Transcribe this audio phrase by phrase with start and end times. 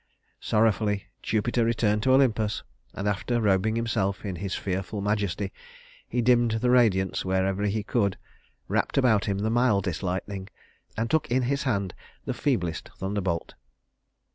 [0.39, 2.63] Sorrowfully Jupiter returned to Olympus,
[2.95, 5.53] and after robing himself in his fearful majesty,
[6.09, 8.17] he dimmed the radiance wherever he could,
[8.67, 10.47] wrapped about him the mildest lightning,
[10.97, 11.93] and took in his hand
[12.25, 13.53] the feeblest thunderbolt.